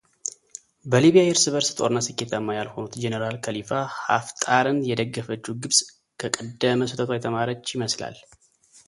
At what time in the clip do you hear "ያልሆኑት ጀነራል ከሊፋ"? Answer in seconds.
2.57-3.69